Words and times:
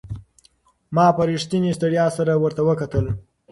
ما 0.95 1.05
په 1.15 1.21
رښتینې 1.29 1.71
ستړیا 1.77 2.05
سره 2.17 2.31
ورته 2.43 2.61
وکتل. 2.69 3.05